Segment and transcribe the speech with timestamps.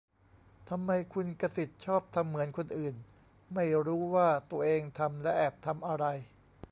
[0.69, 2.95] ทำไมคุณกษิตชอบทำเหมือนคนอื่น
[3.53, 6.05] ไม่รู้ว่าตัวเองทำและแอบทำอะไร?